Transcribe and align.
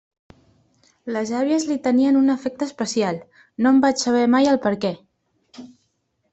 Les 1.17 1.31
àvies 1.39 1.65
li 1.73 1.77
tenien 1.89 2.17
un 2.23 2.33
afecte 2.37 2.67
especial; 2.69 3.21
no 3.67 3.75
en 3.77 3.85
vaig 3.87 4.03
saber 4.07 4.27
mai 4.37 4.53
el 4.57 4.61
perquè. 4.67 4.95